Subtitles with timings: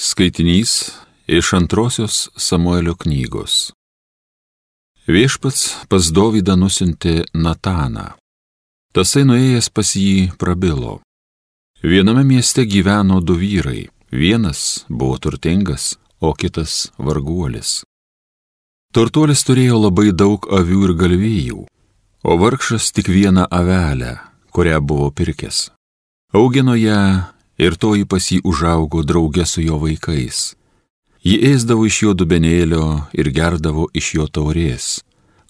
[0.00, 0.90] Skaitinys
[1.26, 3.72] iš antrosios Samuelio knygos.
[5.06, 8.12] Viešpats pas Dovydą nusintė Nataną.
[8.94, 11.00] Tasai nuėjęs pas jį prabilo.
[11.82, 13.88] Viename mieste gyveno du vyrai.
[14.14, 17.82] Vienas buvo turtingas, o kitas varguolis.
[18.94, 21.64] Turtuolis turėjo labai daug avių ir galvijų,
[22.22, 24.14] o vargšas tik vieną avelę,
[24.54, 25.72] kurią buvo pirkęs.
[26.38, 30.54] Augino ją ir toji pas jį užaugo drauge su jo vaikais.
[31.26, 35.02] Ji ėsdavo iš jo dubenėlio ir gerdavo iš jo taurės,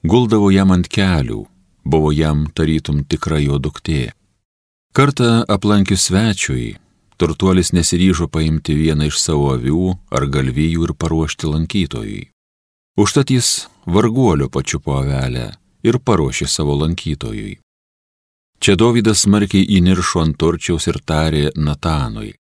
[0.03, 1.45] guldavo jam ant kelių,
[1.85, 4.13] buvo jam tarytum tikra jo duktė.
[4.97, 6.79] Kartą aplankius svečiui,
[7.21, 12.25] turtuolis nesiryžo paimti vieną iš savo avių ar galvijų ir paruošti lankytojui.
[12.99, 15.53] Užtat jis varguolio pačiupo avelę
[15.87, 17.59] ir paruošė savo lankytojui.
[18.59, 22.33] Čia Dovydas smarkiai įniršo ant torčiaus ir tarė Natanui,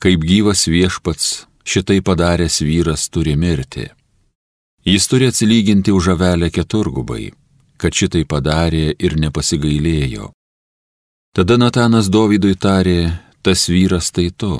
[0.00, 3.90] kaip gyvas viešpats šitai padaręs vyras turi mirti.
[4.88, 7.30] Jis turi atsilyginti už avelę keturgubai,
[7.76, 10.30] kad šitai padarė ir nepasigailėjo.
[11.36, 14.56] Tada Natanas Dovydui tarė, tas vyras tai tu.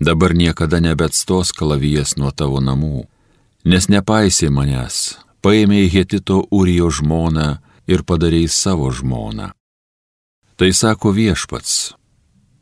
[0.00, 3.08] Dabar niekada nebetstos kalavijas nuo tavo namų,
[3.64, 7.48] nes nepaisė manęs, paėmė Hetito Urijo žmoną
[7.88, 9.50] ir padarėjai savo žmoną.
[10.60, 11.94] Tai sako viešpats,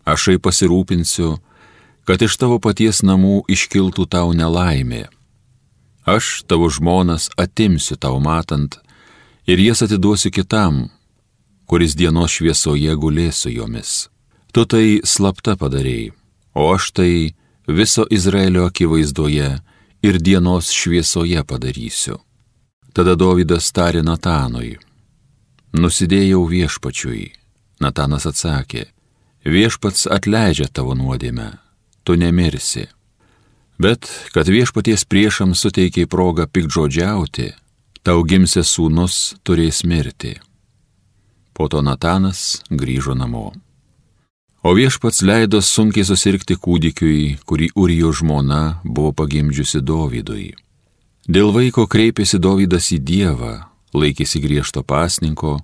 [0.07, 1.33] aš ai pasirūpinsiu,
[2.07, 5.09] kad iš tavo paties namų iškiltų tau nelaimė.
[6.07, 8.77] Aš tavo žmonas atimsiu tau matant
[9.51, 10.77] ir jas atiduosiu kitam,
[11.67, 13.97] kuris dienos šviesoje gulės su jomis.
[14.55, 16.13] Tu tai slapta padarėjai,
[16.55, 17.35] o aš tai
[17.67, 19.49] viso Izraelio akivaizdoje
[20.07, 22.23] ir dienos šviesoje padarysiu.
[22.95, 24.77] Tada Dovydas tarė Natanui,
[25.75, 27.27] nusidėjau viešpačiui
[27.81, 28.89] Natanas atsakė,
[29.47, 31.53] viešpats atleidžia tavo nuodėmę,
[32.05, 32.89] tu nemirsi.
[33.79, 37.53] Bet, kad viešpaties priešams suteikiai progą pikdžodžiauti,
[38.03, 40.35] tau gimsė sūnus turės mirti.
[41.55, 43.52] Po to Natanas grįžo namo.
[44.67, 50.51] O viešpats leido sunkiai susirgti kūdikiui, kurį Urijo žmona buvo pagimdžiusi Dovydui.
[51.31, 53.52] Dėl vaiko kreipėsi Dovydas į Dievą,
[53.95, 55.61] laikėsi griežto pasninko,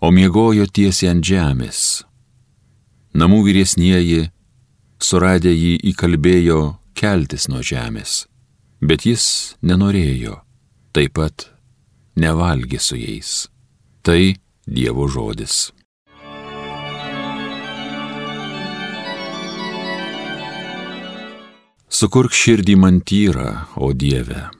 [0.00, 2.02] o miegojo tiesiai ant žemės.
[3.18, 4.28] Namų vyresnieji,
[5.02, 6.60] suradę jį įkalbėjo
[6.98, 8.26] keltis nuo žemės,
[8.80, 10.40] bet jis nenorėjo,
[10.94, 11.48] taip pat
[12.18, 13.48] nevalgė su jais.
[14.02, 14.36] Tai
[14.68, 15.70] Dievo žodis.
[21.88, 23.48] Sukurk širdį man tyrą,
[23.80, 24.50] o Dieve.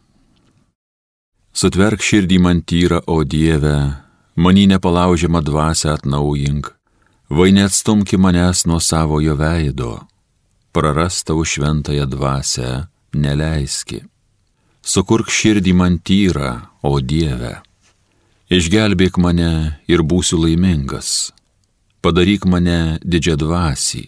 [1.53, 4.08] Sutverk širdį man tyrą, o Dieve,
[4.39, 6.71] manį nepalaužiamą dvasę atnaujink,
[7.31, 9.99] vai neatstumki manęs nuo savojo veido,
[10.73, 14.05] prarastau šventąją dvasę neleiski.
[14.83, 16.53] Sukurk širdį man tyrą,
[16.87, 17.59] o Dieve.
[18.49, 21.35] Išgelbėk mane ir būsiu laimingas.
[22.01, 24.07] Padaryk mane didžią dvasį.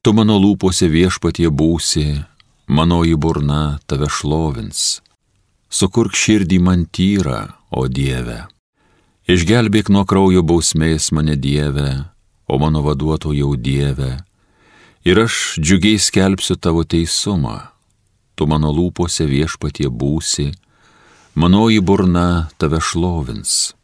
[0.00, 2.22] Tu mano lūpose viešpatie būsi,
[2.70, 5.02] manoji burna tave šlovins.
[5.68, 8.46] Sukurk širdį man tyrą, o Dieve.
[9.26, 11.88] Išgelbėk nuo kraujo bausmės mane Dieve,
[12.46, 14.12] o mano vaduotojau Dieve,
[15.02, 17.56] ir aš džiugiai skelbsiu tavo teisumą,
[18.38, 20.52] tu mano lūpose viešpatie būsi,
[21.34, 23.74] manoji burna tave šlovins.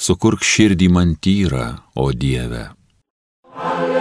[0.00, 2.70] Sukurk širdį man tyrą, o Dieve.
[3.52, 3.93] Alleluja.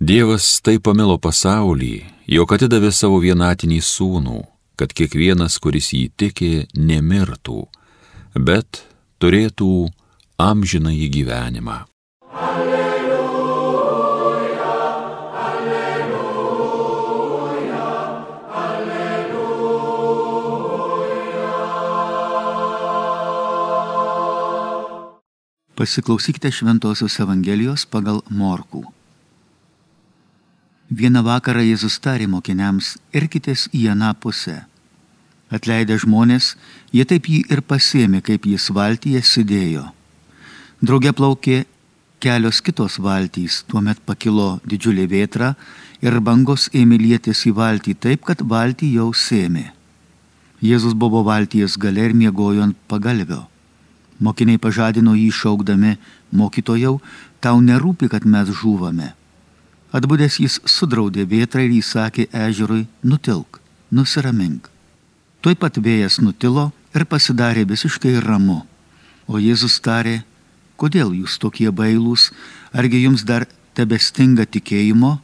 [0.00, 2.00] Dievas taip pamilo pasaulį,
[2.32, 4.38] jog atidavė savo vienatinį sūnų,
[4.80, 7.68] kad kiekvienas, kuris jį tikė, nemirtų,
[8.32, 8.80] bet
[9.20, 9.92] turėtų
[10.40, 11.84] amžiną į gyvenimą.
[12.32, 13.10] Alleluja,
[15.42, 16.30] alleluja,
[18.62, 19.44] alleluja.
[25.76, 28.86] Pasiklausykite Šventojios Evangelijos pagal Morkų.
[30.90, 34.56] Vieną vakarą Jėzus tarė mokiniams, irkitės į aną pusę.
[35.54, 36.56] Atleidę žmonės,
[36.90, 39.84] jie taip jį ir pasėmė, kaip jis valtyje sėdėjo.
[40.82, 41.60] Drauge plaukė
[42.18, 45.52] kelios kitos valtys, tuomet pakilo didžiulė vėtra
[46.02, 49.68] ir bangos ėmė lietis į valtį taip, kad valtį jau sėmė.
[50.58, 53.44] Jėzus buvo valties gale ir miegojo ant pagalvio.
[54.18, 55.94] Mokiniai pažadino jį šaukdami,
[56.34, 56.98] mokytojau,
[57.38, 59.14] tau nerūpi, kad mes žūvame.
[59.90, 63.58] Atbudęs jis sudraudė vėtrą ir įsakė ežerui, nutilk,
[63.90, 64.68] nusiramink.
[65.42, 68.62] Tuoj pat vėjas nutilo, ir pasidarė visiškai ramu.
[69.26, 70.20] O Jėzus tarė,
[70.80, 72.30] kodėl jūs tokie bailūs,
[72.72, 73.46] argi jums dar
[73.78, 75.18] tebestinga tikėjimo?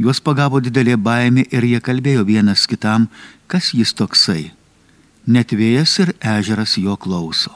[0.00, 3.08] Juos pagavo didelė baimė ir jie kalbėjo vienas kitam,
[3.46, 4.52] kas jis toksai.
[5.26, 7.52] Net vėjas ir ežeras jo klauso.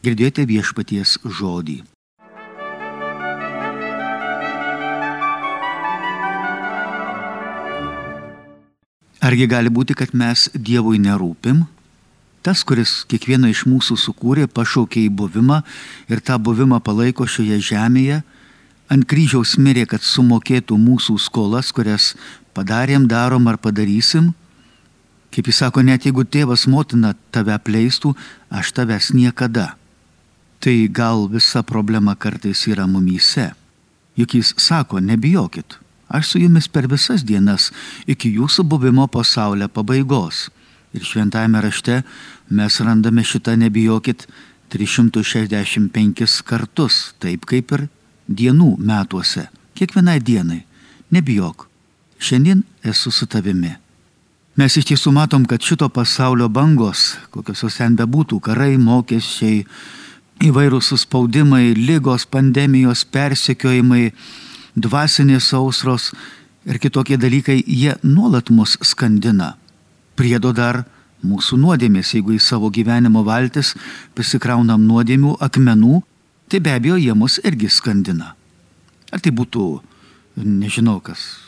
[0.00, 1.82] Girdėjote viešpaties žodį.
[9.20, 11.66] Argi gali būti, kad mes Dievui nerūpim?
[12.40, 15.58] Tas, kuris kiekvieną iš mūsų sukūrė, pašaukė į buvimą
[16.08, 18.22] ir tą buvimą palaiko šioje žemėje,
[18.88, 22.14] ant kryžiaus mirė, kad sumokėtų mūsų skolas, kurias
[22.56, 24.32] padarėm, darom ar padarysim.
[25.30, 28.14] Kaip jis sako, net jeigu tėvas motina tave apleistų,
[28.48, 29.74] aš tavęs niekada.
[30.64, 33.50] Tai gal visa problema kartais yra mumyse.
[34.16, 35.76] Juk jis sako, nebijokit,
[36.10, 37.70] aš su jumis per visas dienas
[38.10, 40.48] iki jūsų buvimo pasaulio pabaigos.
[40.92, 42.00] Ir šventajame rašte
[42.50, 44.26] mes randame šitą nebijokit
[44.70, 47.86] 365 kartus, taip kaip ir
[48.30, 49.48] dienų metuose,
[49.78, 50.64] kiekvienai dienai.
[51.10, 51.66] Nebijok,
[52.18, 53.72] šiandien esu su tavimi.
[54.58, 59.64] Mes iš tiesų matom, kad šito pasaulio bangos, kokios jos ten bebūtų, karai, mokesčiai,
[60.46, 64.10] įvairūs suspaudimai, lygos, pandemijos, persekiojimai,
[64.80, 66.10] dvasinės sausros
[66.64, 69.54] ir kitokie dalykai, jie nuolat mus skandina.
[70.16, 70.84] Priedo dar
[71.24, 73.74] mūsų nuodėmės, jeigu į savo gyvenimo valtis
[74.16, 76.02] prisikraunam nuodėmių, akmenų,
[76.50, 78.34] tai be abejo jie mus irgi skandina.
[79.10, 79.66] Ar tai būtų,
[80.40, 81.38] nežinau kas,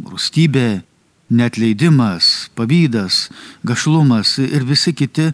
[0.00, 0.82] rūstybė,
[1.30, 3.28] netleidimas, pavydas,
[3.66, 5.30] gašlumas ir visi kiti,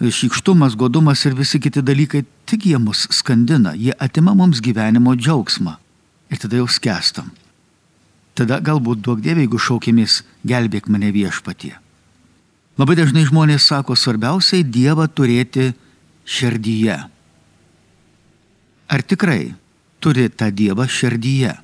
[0.00, 5.78] šykštumas, godumas ir visi kiti dalykai, tik jie mus skandina, jie atima mums gyvenimo džiaugsmą.
[6.30, 7.30] Ir tada jau skęstam.
[8.36, 11.76] Tada galbūt duok dievė, jeigu šaukėmės, gelbėk mane viešpatie.
[12.76, 15.70] Labai dažnai žmonės sako, svarbiausiai Dievą turėti
[16.28, 16.96] širdyje.
[18.92, 19.54] Ar tikrai
[20.04, 21.54] turi tą Dievą širdyje?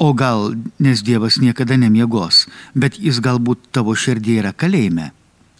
[0.00, 2.46] O gal, nes Dievas niekada nemiegos,
[2.76, 5.10] bet jis galbūt tavo širdėje yra kalėjime.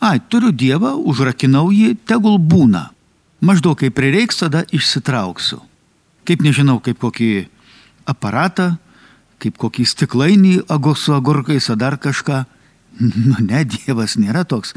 [0.01, 2.91] Ai, turiu Dievą, užrakinau jį, tegul būna.
[3.41, 5.61] Maždaug kaip prireiks, tada išsitrauksiu.
[6.29, 7.49] Kaip nežinau, kaip kokį
[8.09, 8.75] aparatą,
[9.41, 10.55] kaip kokį stiklainį
[10.97, 12.45] su agurkais ar dar kažką.
[13.01, 14.75] Nu ne, Dievas nėra toks.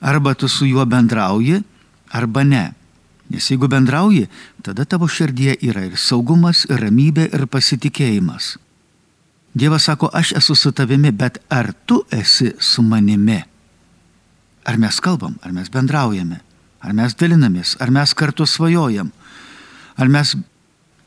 [0.00, 1.62] Arba tu su juo bendrauji,
[2.12, 2.74] arba ne.
[3.30, 4.28] Nes jeigu bendrauji,
[4.62, 8.58] tada tavo širdie yra ir saugumas, ir ramybė, ir pasitikėjimas.
[9.54, 13.40] Dievas sako, aš esu su tavimi, bet ar tu esi su manimi?
[14.64, 16.40] Ar mes kalbam, ar mes bendraujame,
[16.84, 19.10] ar mes dalinamės, ar mes kartu svajojam,
[19.96, 20.34] ar mes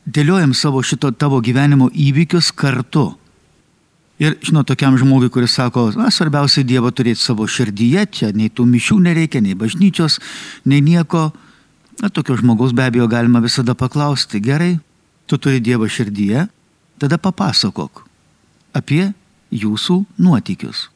[0.08, 3.10] dėliojam savo šito tavo gyvenimo įvykius kartu.
[4.18, 8.64] Ir, žinot, tokiam žmogui, kuris sako, na, svarbiausia Dievą turėti savo širdyje, čia nei tų
[8.66, 10.18] mišių nereikia, nei bažnyčios,
[10.66, 11.28] nei nieko,
[11.98, 14.78] Na, tokio žmogaus be abejo galima visada paklausti, gerai,
[15.26, 16.46] tu turi Dievą širdyje,
[16.98, 18.04] tada papasakok
[18.78, 19.10] apie
[19.50, 20.86] jūsų nuotykius.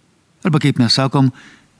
[0.46, 1.32] Arba kaip mes sakom,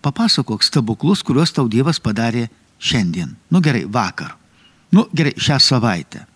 [0.02, 2.48] papasakok stebuklus, kuriuos tau Dievas padarė
[2.82, 3.36] šiandien.
[3.50, 4.34] Nu gerai, vakar.
[4.90, 6.26] Nu gerai, šią savaitę.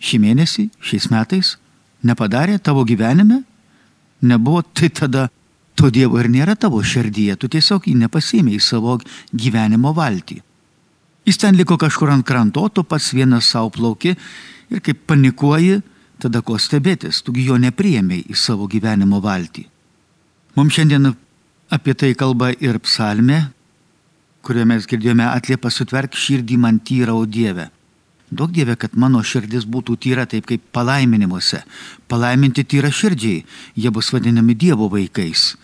[0.00, 1.56] Šį mėnesį, šiais metais
[2.06, 3.42] nepadarė tavo gyvenime?
[4.20, 5.28] Nebuvo, tai tada
[5.76, 8.98] to Dievo ir nėra tavo širdyje, tu tiesiog jį nepasėmė į savo
[9.32, 10.40] gyvenimo valtį.
[11.28, 14.14] Jis ten liko kažkur ant kranto, tu pats vienas savo plauki
[14.70, 15.80] ir kaip panikuoji,
[16.20, 19.66] tada ko stebėtis, tugi jo nepriemiai į savo gyvenimo valtį.
[20.56, 21.12] Mums šiandien
[21.72, 23.40] apie tai kalba ir psalmė,
[24.44, 27.68] kurioje mes girdėjome atliepa sutverk širdį man tyra, o Dieve.
[28.30, 31.64] Daug Dieve, kad mano širdis būtų tyra taip kaip palaiminimuose.
[32.06, 33.42] Palaiminti tyra širdžiai,
[33.74, 35.56] jie bus vadinami Dievo vaikais.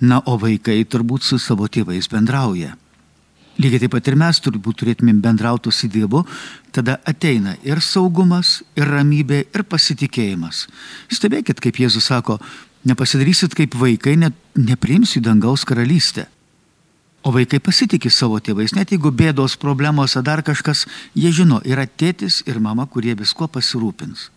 [0.00, 2.74] Na, o vaikai turbūt su savo tėvais bendrauja.
[3.56, 6.22] Lygiai taip pat ir mes turbūt turėtumėm bendrauti su Dievu,
[6.72, 10.66] tada ateina ir saugumas, ir ramybė, ir pasitikėjimas.
[11.12, 12.36] Stebėkit, kaip Jėzus sako,
[12.84, 16.28] nepasidarysit kaip vaikai, net nepriimsiu dangaus karalystę.
[17.26, 20.84] O vaikai pasitikė savo tėvais, net jeigu bėdos, problemos ar dar kažkas,
[21.18, 24.28] jie žino, yra tėtis ir mama, kurie visko pasirūpins.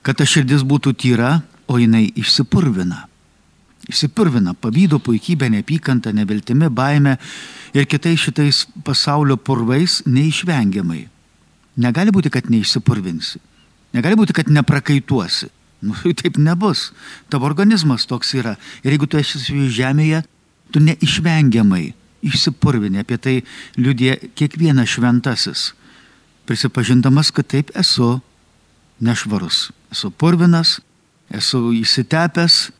[0.00, 3.04] Kad ta širdis būtų tyra, o jinai išsipurvina.
[3.90, 7.18] Išsipurvina pavydo, puikybė, neapykanta, neviltimi, baime
[7.76, 11.04] ir kitais šitais pasaulio purvais neišvengiamai.
[11.84, 13.44] Negali būti, kad neišsipurvinsi.
[13.92, 15.52] Negali būti, kad neprakaituosi.
[15.84, 16.90] Nu, taip nebus.
[17.28, 18.56] Tavo organizmas toks yra.
[18.80, 20.24] Ir jeigu tu esi žemėje,
[20.72, 21.90] tu neišvengiamai
[22.26, 23.02] išsipurvini.
[23.02, 23.36] Apie tai
[23.78, 25.70] liudė kiekvienas šventasis.
[26.48, 28.18] Prisipažindamas, kad taip esu
[29.00, 29.70] nešvarus.
[29.90, 30.78] Esu purvinas,
[31.30, 32.70] esu įsitepęs,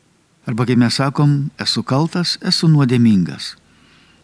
[0.45, 3.53] Arba kaip mes sakom, esu kaltas, esu nuodėmingas.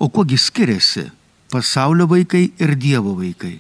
[0.02, 1.08] O kuogi skiriasi
[1.54, 3.60] pasaulio vaikai ir Dievo vaikai?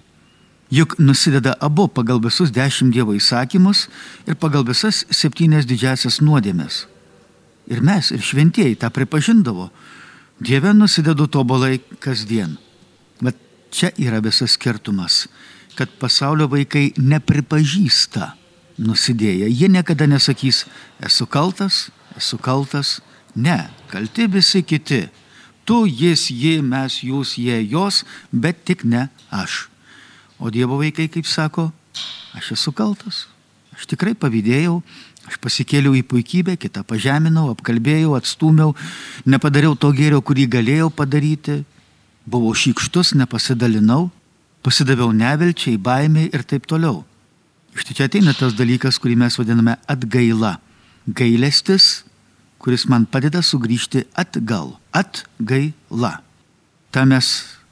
[0.73, 3.85] Juk nusideda abu pagal visus dešimt Dievo įsakymus
[4.27, 6.85] ir pagal visas septynias didžiasias nuodėmes.
[7.69, 9.69] Ir mes, ir šventieji tą pripažindavo.
[10.39, 12.57] Dieve nusidedu tobulai kasdien.
[13.21, 13.37] Bet
[13.73, 15.25] čia yra visas skirtumas,
[15.75, 18.33] kad pasaulio vaikai nepripažįsta
[18.77, 19.49] nusidėję.
[19.49, 20.65] Jie niekada nesakys,
[21.01, 22.99] esu kaltas, esu kaltas.
[23.35, 25.07] Ne, kalti visi kiti
[25.67, 29.67] tu, jis, ji, mes, jūs, jie, jos, bet tik ne aš.
[30.39, 31.71] O Dievo vaikai, kaip sako,
[32.37, 33.25] aš esu kaltas.
[33.75, 34.79] Aš tikrai pavydėjau,
[35.27, 38.73] aš pasikėliau į puikybę, kitą pažeminau, apkalbėjau, atstumiau,
[39.25, 41.61] nepadariau to gėrio, kurį galėjau padaryti,
[42.25, 44.07] buvau šykštus, nepasidalinau,
[44.63, 47.03] pasidaviau nevilčiai, baimiai ir taip toliau.
[47.77, 50.57] Iš čia ateina tas dalykas, kurį mes vadiname atgaila.
[51.07, 52.07] Gailestis
[52.61, 56.17] kuris man padeda sugrįžti atgal, atgaila.
[56.91, 57.29] Ta mes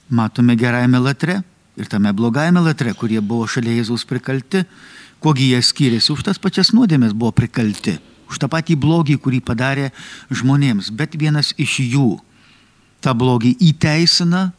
[0.10, 1.42] matome gerajame latre
[1.76, 4.64] ir tame blogajame latre, kurie buvo šalia Jėzaus prikalti,
[5.26, 7.98] kuogi jie skiriasi, už tas pačias nuodėmės buvo prikalti,
[8.30, 9.90] už tą patį blogį, kurį padarė
[10.30, 12.20] žmonėms, bet vienas iš jų
[13.02, 14.52] tą blogį įteisina,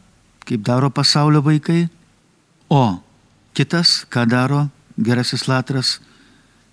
[0.43, 1.87] kaip daro pasaulio vaikai,
[2.67, 2.99] o
[3.55, 4.67] kitas, ką daro
[4.99, 5.97] gerasis latras,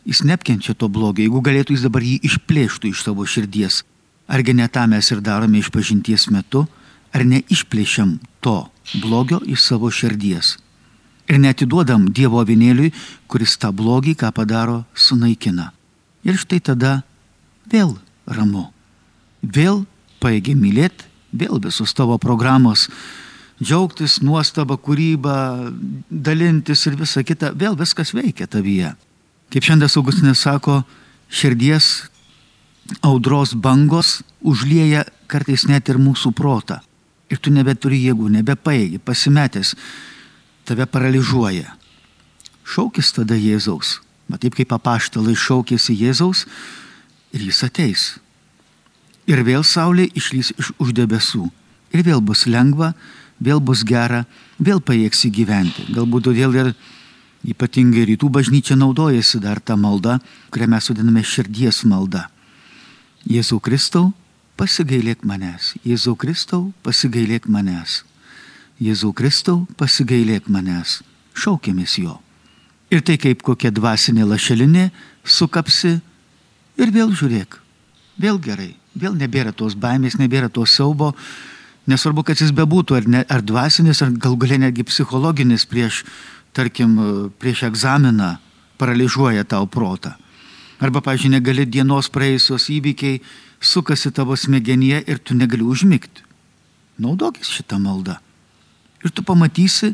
[0.04, 3.80] Jis neapkenčia to blogio, jeigu galėtų jis dabar jį išplėštų iš savo širdies.
[4.28, 6.66] Argi ne tą mes ir darome iš pažinties metu,
[7.08, 8.58] ar neišplėšiam to
[9.00, 10.58] blogio iš savo širdies.
[11.28, 12.92] Ir netiduodam Dievo avinėliui,
[13.30, 15.70] kuris tą blogį, ką padaro, sunaikina.
[16.24, 16.98] Ir štai tada
[17.70, 17.96] vėl
[18.28, 18.68] ramu.
[19.40, 19.84] Vėl
[20.20, 22.88] paėgė mylėti, vėl visus tavo programos,
[23.62, 25.70] džiaugtis, nuostaba, kūryba,
[26.10, 28.94] dalintis ir visa kita, vėl viskas veikia tavyje.
[29.52, 30.82] Kaip šiandien Augustinas sako,
[31.28, 32.08] širdies
[33.04, 36.80] audros bangos užlieja kartais net ir mūsų protą.
[37.32, 39.74] Ir tu nebeturi jėgų, nebepaėgi, pasimetęs,
[40.64, 41.76] tave paralyžiuoja.
[42.64, 44.00] Šaukis tada Jėzaus.
[44.40, 46.46] Taip kaip apaštalai šaukėsi Jėzaus
[47.36, 48.04] ir jis ateis.
[49.28, 51.46] Ir vėl saulė išlys iš už debesų.
[51.94, 52.92] Ir vėl bus lengva,
[53.40, 54.24] vėl bus gera,
[54.58, 55.86] vėl pajėgsi gyventi.
[55.94, 56.74] Galbūt todėl ir
[57.44, 60.16] Ypatingai rytų bažnyčia naudojasi dar tą maldą,
[60.48, 62.30] kurią mes vadiname širdies malda.
[63.28, 64.14] Jėzau Kristau,
[64.56, 65.74] pasigailėk manęs.
[65.84, 68.00] Jėzau Kristau, pasigailėk manęs.
[68.82, 71.02] Jėzau Kristau, pasigailėk manęs.
[71.38, 72.18] Šaukėmės jo.
[72.90, 74.88] Ir tai kaip kokia dvasinė lašelinė
[75.24, 75.98] sukapsi
[76.78, 77.58] ir vėl žiūrėk.
[78.20, 78.74] Vėl gerai.
[78.94, 81.14] Vėl nebėra tos baimės, nebėra to siaubo.
[81.90, 86.04] Nesvarbu, kad jis bebūtų, ar, ne, ar dvasinis, ar gal galia netgi psichologinis prieš
[86.54, 86.94] tarkim,
[87.42, 88.36] prieš egzaminą
[88.78, 90.14] paralyžiuoja tau protą.
[90.82, 93.20] Arba, pažiūrėjau, negali dienos praėjusios įvykiai
[93.62, 96.24] sukasi tavo smegenyje ir tu negali užmigti.
[96.98, 98.18] Naudokis šitą maldą.
[99.04, 99.92] Ir tu pamatysi,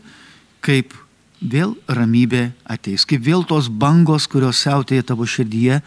[0.64, 0.95] kaip
[1.40, 5.81] vėl ramybė ateis, kaip vėl tos bangos, kurios siautėja tavo širdyje,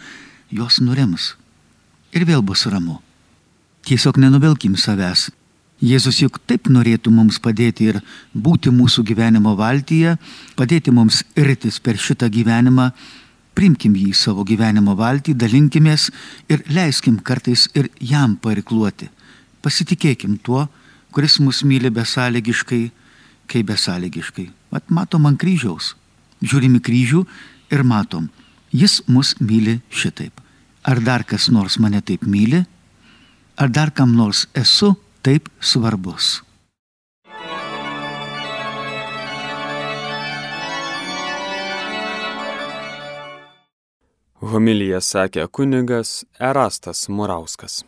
[0.52, 1.34] jos nurims.
[2.14, 3.00] Ir vėl bus ramu.
[3.84, 5.30] Tiesiog nenuvelkim savęs
[5.84, 7.98] Jėzus juk taip norėtų mums padėti ir
[8.32, 10.16] būti mūsų gyvenimo valtyje,
[10.56, 12.92] padėti mums irtis per šitą gyvenimą,
[13.58, 16.08] primkim jį į savo gyvenimo valtį, dalinkimės
[16.48, 19.10] ir leiskim kartais ir jam parikluoti.
[19.60, 20.70] Pasitikėkim tuo,
[21.12, 22.84] kuris mus myli besąlygiškai,
[23.48, 24.50] kaip besąlygiškai.
[24.72, 25.94] Mat matom ant kryžiaus,
[26.42, 27.24] žiūrim į kryžių
[27.74, 28.30] ir matom,
[28.72, 30.40] jis mus myli šitaip.
[30.84, 32.66] Ar dar kas nors mane taip myli,
[33.56, 36.42] ar dar kam nors esu taip svarbus.
[44.44, 47.84] Homilija sakė kunigas Erastas Murauskas.